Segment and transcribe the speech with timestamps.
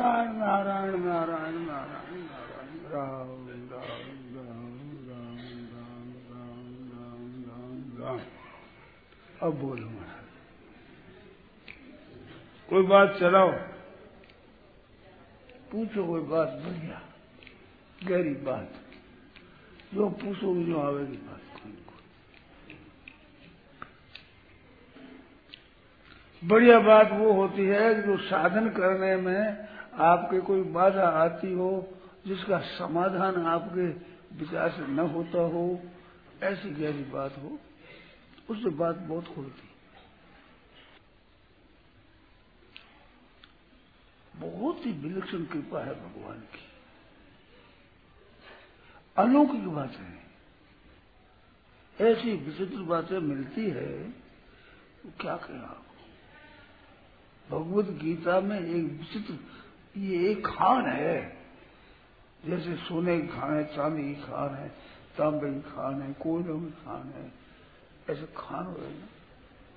[0.00, 3.90] नारायण नारायण नारायण नारायण राम राम
[4.36, 4.66] राम
[5.10, 5.48] राम
[5.92, 8.20] राम राम राम राम राम
[9.42, 10.24] अब बोलो महाराज।
[12.68, 13.50] कोई बात चलाओ।
[15.72, 17.02] पूछो कोई बात, बढ़िया।
[18.04, 18.72] गहरी बात।
[19.94, 21.40] जो पूछो, जो आवेगी बात।
[26.44, 29.68] बढ़िया बात वो होती है जो साधन करने में
[29.98, 31.94] आपके कोई बाधा आती हो,
[32.26, 33.88] जिसका समाधान आपके
[34.36, 35.80] विचार से न होता हो,
[36.42, 37.58] ऐसी गहरी बात हो,
[38.50, 39.68] उससे बात बहुत खुलती।
[44.36, 46.64] बहुत ही विलक्षण कृपा है भगवान की।
[49.16, 50.18] अलौकिक बातें।
[52.00, 54.10] ऐसी विचित्र बातें मिलती है
[55.02, 55.84] तो क्या कहें आप?
[57.50, 59.34] भगवत गीता में एक विचित्र
[59.98, 61.36] ये एक खान है।
[62.46, 64.68] जैसे सोने की खान है, चांदी की खान है,
[65.18, 67.32] तांबे की खान है, कोयलों की खान है।
[68.10, 69.08] ऐसे खान हो रहे ना,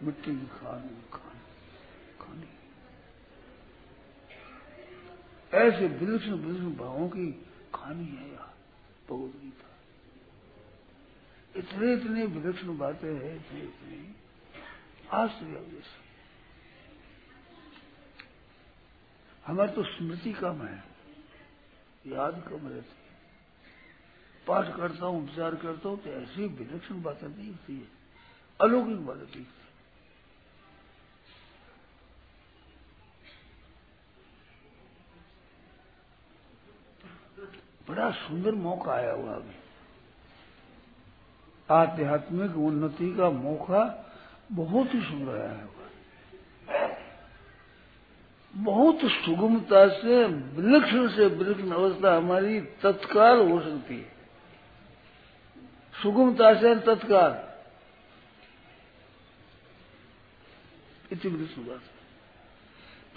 [0.04, 1.38] मिट्टी की खान है, खान,
[2.22, 2.48] खानी
[5.54, 8.54] ऐसे विलक्षण विलक्षण भावों की खानी है यार,
[9.10, 9.72] भगवत गीता।
[11.60, 14.16] इतने इतने विलक्षण बातें हैं, इतनी इतनी।
[15.12, 16.11] आश्चर्य जैसे
[19.46, 20.84] हमारी तो स्मृति कम है,
[22.06, 23.00] याद कम रहती है।
[24.48, 27.88] पाठ करता हूँ विचार करता हूँ तो ऐसी विलक्षण बातें दिखती है।
[28.60, 29.60] अलौकिक बातें दिखती
[37.88, 39.56] बड़ा सुंदर मौका आया हुआ अभी।
[41.70, 43.82] आध्यात्मिक उन्नति का मौका
[44.52, 45.81] बहुत ही सुंदर आया हुआ।
[48.56, 54.12] बहुत सुगमता से, विलक्षण से, विलक्षण अवस्था हमारी तत्काल हो सकती है।
[56.04, 57.52] सुगमता से तत्काल।
[61.12, 61.82] इतनी बात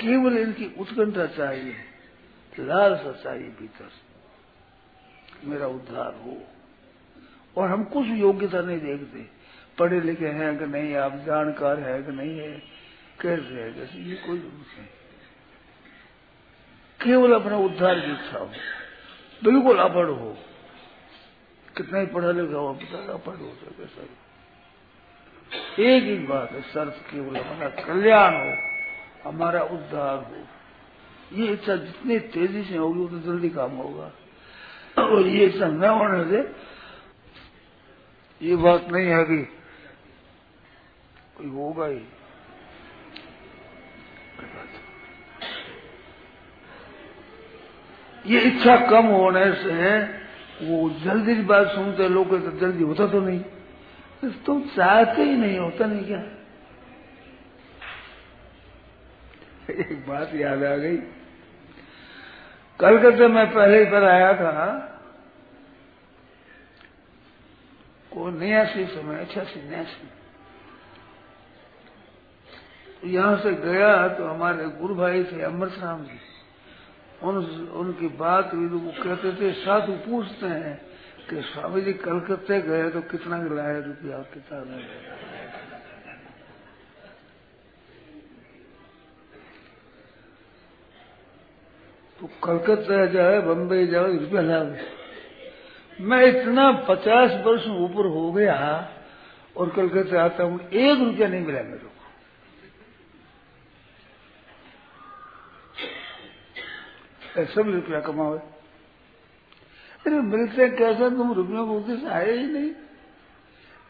[0.00, 1.74] केवल इनकी उत्कंठा चाहिए,
[2.60, 3.90] लालसा चाहिए भीतर
[5.44, 6.42] मेरा उद्धार हो।
[7.56, 9.26] और हम कुछ योग्यता नहीं देखते।
[9.78, 12.62] पढ़े लिखे हैं कि नहीं, आप जानकार है कि नहीं है,
[13.20, 15.03] कैसे है कैसे ये कोई ज़रूरत नहीं।
[17.04, 18.46] केवल अपना उद्धार की इच्छा हो
[19.42, 20.36] बिल्कुल अपढ़ हो।
[21.76, 24.08] कितना ही पढ़ा लिखा हो पता अपढ़ हो सके सर
[25.82, 28.50] एक ही बात है शर्त केवल अपना कल्याण हो,
[29.24, 30.38] हमारा उद्धार हो।
[31.32, 34.10] ये इच्छा जितनी तेज़ी से होगी, उतना जल्दी काम होगा।
[34.98, 36.40] और ये इच्छा न होने से,
[38.40, 39.38] ये बात नहीं है कि
[41.36, 42.02] कोई होगा ही।
[48.26, 49.98] ये इच्छा कम होने से
[50.62, 53.40] वो जल्दी बात सुनते लोग तो जल्दी होता तो नहीं।
[54.20, 56.22] तो तुम चाहते ही नहीं, होता नहीं क्या?
[59.70, 60.96] एक बात याद आ गई।
[62.80, 64.90] कलकत्ते में पहले पर आया था।
[68.12, 70.06] को न्यासी समय अच्छा सी न्यासी
[73.02, 76.18] तो यहाँ से गया तो हमारे गुरु भाई थे अमृत राम जी।
[77.24, 77.36] उन,
[77.74, 80.76] उनकी बात तो वो कहते थे, साधु पूछते हैं
[81.30, 84.82] कि स्वामी जी कलकत्ते गए तो कितना लाए रुपया, कितना लाए
[92.18, 94.66] तो कलकत्ता जाए, बम्बई जाओ रुपया लाओ।
[95.98, 98.56] मैं इतना पचास वर्ष ऊपर हो गया
[99.56, 102.03] और कलकत्ता आता हूँ, एक रुपया नहीं मिला मेरे को।
[107.36, 108.38] सब रुपया कमाओ।
[110.06, 111.10] अरे मिलते कैसे?
[111.10, 112.70] तुम रुपयों का उद्देश्य है ही नहीं।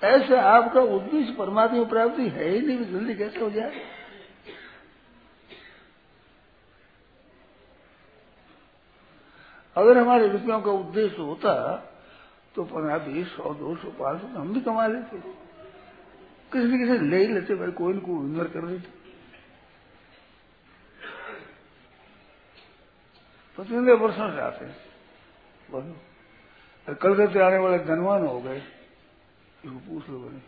[0.05, 3.81] ऐसे आपका उद्देश्य परमात्मा की प्राप्ति है ही नहीं, जल्दी कैसे हो जाए?
[9.76, 11.90] अगर हमारे रुपयों का उद्देश्य होता
[12.55, 15.19] तो पंद्रह बीस सौ, दो सौ, पाँच सौ, हम भी कमा लेते।
[16.52, 19.04] किसी किसी ले ही लेते, भाई, कोई न कोई इन्वेस्ट कर देते।
[23.59, 24.77] पचहत्तर वर्षों से आते हैं
[26.95, 28.62] कलकत्ते आने वाले धनवान हो गए।
[29.65, 30.39] पूछ लो बोले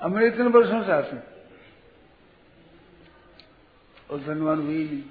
[0.00, 1.16] अमेरिकन वर्षों से आते
[4.10, 5.02] और धनवान हुई नहीं।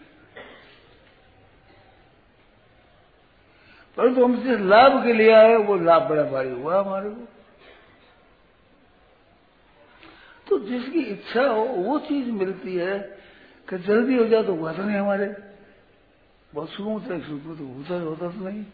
[3.97, 7.27] परंतु हम जिस लाभ के लिए आए, वो लाभ बड़ा भारी हुआ हमारे को।
[10.53, 12.97] तो जिसकी इच्छा हो, वो चीज़ मिलती है
[13.67, 15.25] कि जल्दी हो जाए तो हुआ तो नहीं हमारे।
[16.53, 18.65] बहुत सुगम होता है सुगम तो होता होता तो नहीं।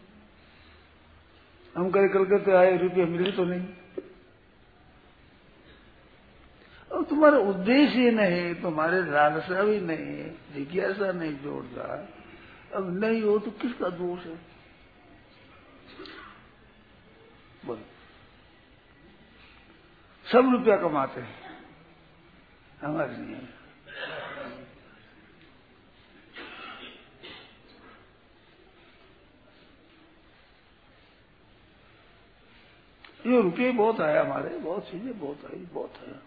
[1.75, 3.67] हम कल कलकत्ते आए, रुपये मिले तो नहीं।
[6.91, 11.83] अब तुम्हारा उद्देश्य नहीं, तुम्हारे लालसा भी नहीं, जिज्ञासा नहीं जोड़ता
[12.75, 14.37] अब नहीं हो तो किसका दोष है?
[20.25, 21.48] सब रुपया कमाते हैं।
[22.81, 23.47] हमारे नहीं
[33.25, 36.19] ये रुपये बहुत आया हमारे, बहुत चीज़ें बहुत आई, बहुत आया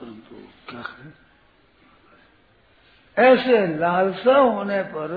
[0.00, 0.34] परंतु
[0.68, 1.12] क्या करें?
[3.16, 5.12] ऐसे लालसा होने पर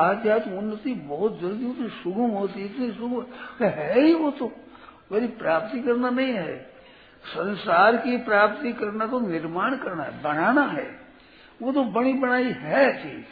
[0.00, 4.52] आध्यात्म उन्नति बहुत जल्दी होती, सुगम होती, इतनी सुगम है ही वो तो।
[5.12, 6.58] मेरी प्राप्ति करना नहीं है।
[7.24, 11.00] संसार की प्राप्ति करना तो निर्माण करना है, बनाना है।
[11.62, 13.24] वो तो बनी बनाई है चीज़।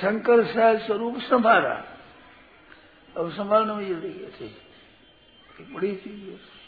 [0.00, 1.84] शंकर शायद स्वरूप संभाला।
[3.16, 4.56] अब संभालने में रही थी।
[5.60, 6.60] एक बड़ी चीज़ है।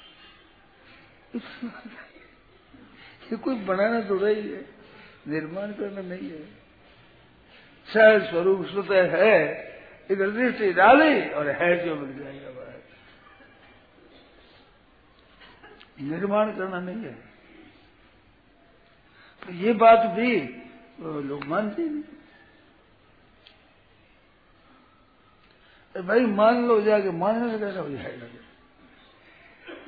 [3.23, 4.67] ये कोई बनाना तो रही है
[5.29, 6.45] निर्माण करना नहीं है।
[7.95, 9.63] शायद स्वरूप स्वतः है,
[10.11, 12.42] इधर दृष्टि डाले और है जो मिल जाएगा
[16.11, 17.13] निर्माण करना नहीं है।
[19.43, 20.41] तो ये बात भी
[21.01, 22.03] लोग मानते नहीं।
[26.03, 28.27] भाई, मान लो जाके, मानने से कैसा हो जाएगा?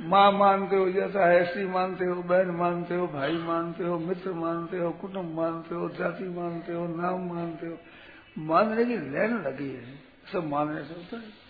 [0.01, 4.79] माँ मानते हो, जैसा ऐसी मानते हो, बहन मानते हो, भाई मानते हो, मित्र मानते
[4.79, 7.79] हो, कुटुंब मानते हो, जाति मानते हो, नाम मानते हो।
[8.39, 9.99] मानने की लैन लगी है।
[10.33, 11.44] सब मानने से होता है।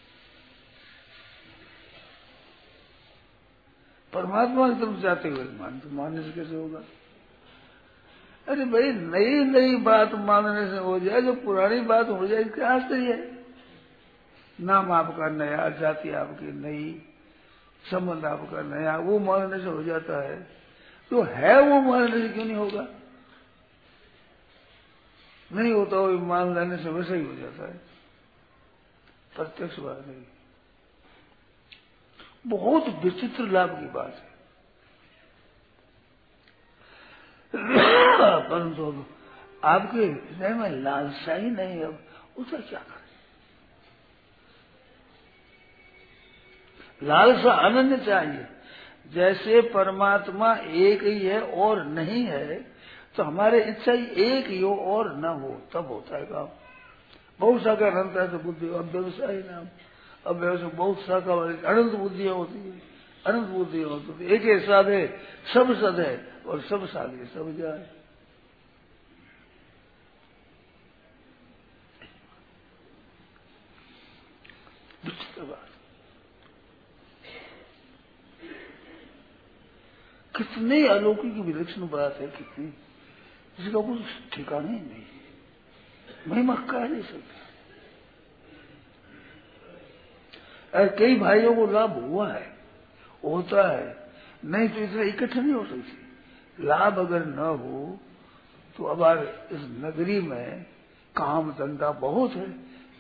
[4.15, 6.81] परमात्मा की तरफ़ जाते हुए मान तो मानने से कैसे होगा?
[8.49, 12.69] अरे भाई नई नई बात मानने से हो जाए, जो पुरानी बात हो जाए, इसका
[12.69, 13.45] आश्चर्य है
[14.61, 17.03] नाम आपका नया, जाति आपकी नई,
[17.91, 20.47] संबंध आपका नया, वो मानने से हो जाता है।
[21.11, 22.89] तो है वो मानने से क्यों नहीं होगा?
[25.53, 27.81] नहीं होता वो मान लेने से वैसे ही हो जाता है।
[29.37, 30.23] प्रत्यक्ष बात नहीं।
[32.45, 34.33] बहुत विचित्र लाभ की बात है।
[38.49, 39.05] परंतु अब
[39.65, 41.99] आपके हृदय में लालसा ही नहीं अब
[42.37, 43.03] उसे क्या करें?
[47.03, 48.47] लालसा अनन्य चाहिए।
[49.13, 52.55] जैसे परमात्मा एक ही है और नहीं है
[53.17, 56.49] तो हमारे इच्छा ही एक ही हो और न हो, तब होता है काम।
[57.41, 59.67] बहुत शाखा अनंत है तो बुद्धि अब व्यवसाय नाम
[60.27, 62.83] अब व्यवसाय बहुत शाखा वाली अनंत बुद्धियाँ होती है,
[63.27, 65.07] अनंत बुद्धियाँ होती है। एक ही साध है,
[65.55, 67.91] सब सद है, और सब साधे सब जाए।
[80.35, 82.67] कितने अलौकिक विलक्षण बात है, कितनी।
[83.61, 84.01] जिसका कुछ
[84.33, 85.05] ठिकाना ही नहीं
[86.29, 87.54] महिमा कह नहीं सकता।
[90.75, 92.47] कई भाइयों को लाभ हुआ है,
[93.25, 94.11] होता है।
[94.45, 97.99] नहीं तो इतना इकट्ठा नहीं हो सकती। लाभ अगर न हो
[98.77, 99.01] तो अब
[99.53, 100.63] इस नगरी में
[101.17, 102.47] काम धंधा बहुत है।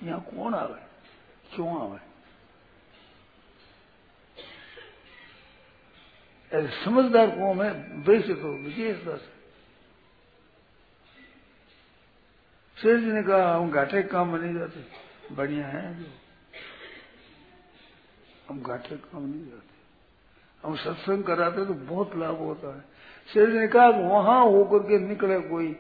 [0.02, 0.80] यहाँ कौन आवे?
[1.54, 1.98] क्यों आवे?
[6.84, 7.70] समझदार कौन है
[8.06, 9.32] वैसे तो विशेषता से
[12.76, 16.06] शेर जी ने कहा, हम घाटे काम नहीं जाते। बढ़िया है। जो
[18.48, 19.72] हम घाटे काम नहीं जाते
[20.64, 22.84] हम सत्संग कराते तो बहुत लाभ होता है।
[23.32, 25.76] शेर ने कहा, वहाँ होकर के निकले कोई।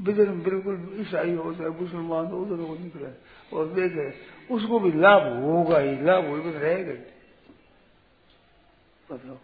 [0.00, 3.08] बिजन बिल्कुल ईसाई हो चाहे मुसलमान हो उधर वो निकले।
[3.56, 4.14] और देखे,
[4.54, 6.98] उसको भी लाभ होगा ही, लाभ होगा रहेगा ही।
[9.10, 9.36] बताओ,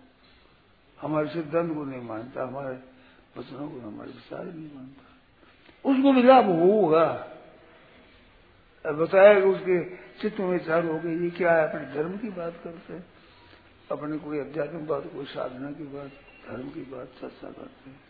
[1.00, 2.76] हमारे सिद्धांत को नहीं मानता, हमारे
[3.38, 7.32] वचनों को हमारे विचार नहीं मानता। उसको भी लाभ होगा।
[8.92, 11.68] बताया कि उसके चित्त में विचार हो गए, ये क्या है?
[11.68, 13.06] अपने धर्म की बात करते हैं।
[13.90, 16.10] अपने कोई अध्यात्म बात, कोई साधना की बात,
[16.50, 18.00] धर्म की बात चर्चा करते हैं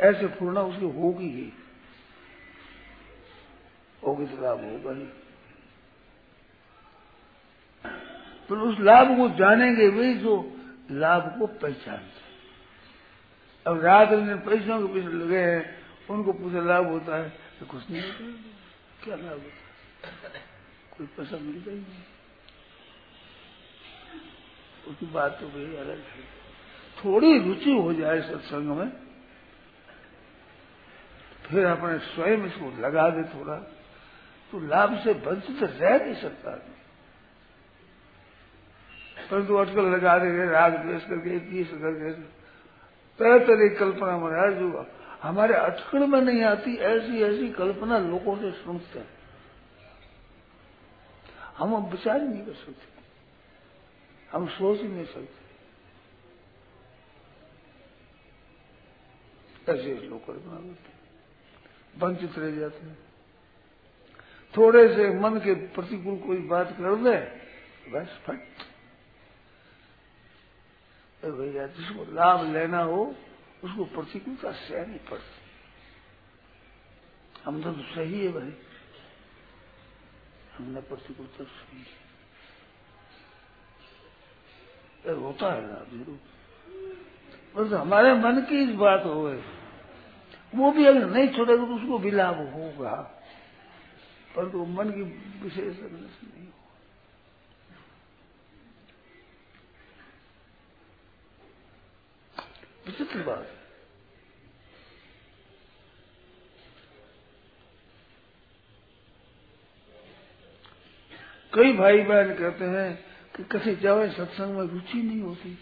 [0.00, 1.52] ऐसे पूर्णा उसकी होगी ही।
[4.06, 5.06] होगी तो लाभ होगा ही।
[8.48, 10.56] तो उस लाभ को जानेंगे वही जो
[10.90, 12.30] लाभ को पहचानते
[13.66, 15.78] अब रात दिन पैसों के पीछे लगे हैं,
[16.10, 17.28] उनको पूछे, लाभ होता है?
[17.60, 19.69] तो कुछ नहीं होता। क्या लाभ होता है?
[20.92, 22.08] कोई पैसा मिलता ही नहीं
[24.88, 26.22] उसकी बात तो बड़ी अलग है
[26.96, 28.90] थोड़ी रुचि हो जाए सत्संग में,
[31.46, 33.56] फिर अपने स्वयं इसको लगा दे थोड़ा
[34.52, 36.50] तो लाभ से वंचित रह नहीं सकता।
[39.30, 44.86] परंतु अटकल लगा दे राग द्वेष करके तीस करके, तरह तरह की कल्पना में जो
[45.22, 49.19] हमारे अटकल में नहीं आती ऐसी ऐसी कल्पना लोगों से सुनते हैं।
[51.60, 53.02] हम अब विचार ही नहीं कर सकते।
[54.32, 55.40] हम सोच ही नहीं सकते।
[59.72, 60.90] ऐसे लोग कल्पना करते
[61.98, 62.98] वंचित रह जाते हैं।
[64.56, 67.18] थोड़े से मन के प्रतिकूल कोई बात कर दे
[67.90, 68.40] बस फट।
[71.24, 73.14] भैया, जिसको लाभ लेना हो,
[73.64, 75.40] उसको प्रतिकूलता सहनी पड़ती।
[77.44, 78.69] हम तो सही है भाई।
[80.56, 81.84] हमने प्रतिकूलता सही
[85.16, 86.18] होता है ना ज़रूर
[87.54, 89.12] बस हमारे मन की इस बात हो
[90.52, 92.94] वो भी अगर नहीं छोड़ेगा तो उसको भी लाभ होगा।
[94.36, 95.02] परंतु तो मन की
[95.42, 96.68] विशेष नहीं होगा
[102.86, 103.59] विचित्र बात। है
[111.54, 113.04] कई भाई बहन कहते हैं
[113.36, 115.58] कि कभी जाओ सत्संग में रुचि नहीं होती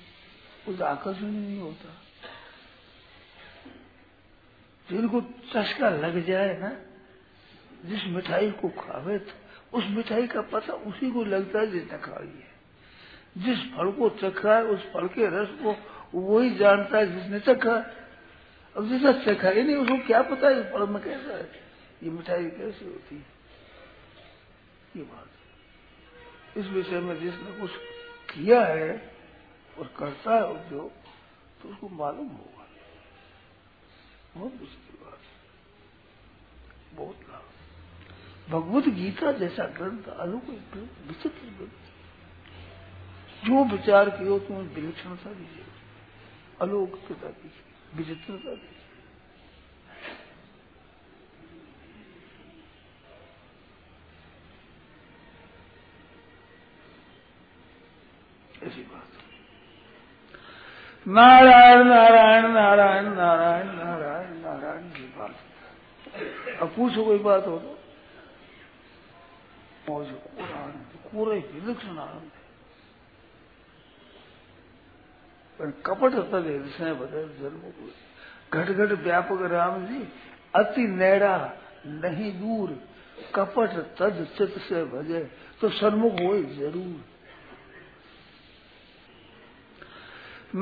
[0.66, 1.95] कुछ आकर्षण नहीं होता।
[4.90, 6.71] जिनको चस्का लग जाए ना,
[7.85, 12.26] जिस मिठाई को खावे तो उस मिठाई का पता उसी को लगता है जिसने खाई
[12.26, 12.49] है।
[13.45, 15.76] जिस फल को चखा है, उस फल के रस को
[16.14, 17.76] वही जानता है जिसने चखा
[18.76, 21.50] अब जिसने चखा ही नहीं, उसको क्या पता है फल में कैसा है?
[22.02, 23.26] ये मिठाई कैसी होती है?
[24.97, 25.26] ये बात
[26.58, 27.70] इस विषय में जिसने कुछ
[28.30, 28.90] किया है
[29.78, 30.90] और करता है उद्योग
[31.62, 32.64] तो उसको मालूम होगा।
[34.34, 35.20] बहुत मुश्किल बात
[36.94, 37.46] बहुत लाभ।
[38.50, 40.74] भगवत गीता जैसा ग्रंथ अलौकिक
[41.08, 41.76] विचित्र ग्रंथ
[43.44, 45.66] जो विचार किया तुम्हें विलक्षणता दीजिए
[46.60, 47.64] अलौकिकता दीजिए
[47.96, 48.88] विचित्रता दीजिए
[58.62, 59.08] ऐसी बात।
[61.06, 65.34] नारायण नारायण नारायण नारायण नारायण नारायण की बात।
[66.62, 67.76] अब पूछो कोई बात हो तो।
[71.08, 72.30] पूरे विलक्षण आनंद
[75.60, 77.62] पर कपट तद हृदय बदल जन्म
[78.52, 80.00] घट घट व्यापक राम जी,
[80.54, 81.36] अति नैरा
[81.86, 82.68] नहीं दूर,
[83.34, 85.20] कपट तद चित से भजे
[85.60, 86.96] तो सन्मुख हो ज़रूर।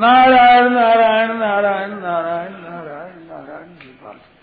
[0.00, 4.35] नारायण नारायण नारायण नारायण नारायण नारायण की बात